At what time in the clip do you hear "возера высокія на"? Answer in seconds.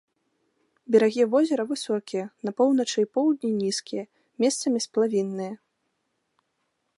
1.33-2.53